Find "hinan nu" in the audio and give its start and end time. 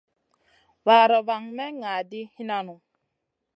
2.35-2.73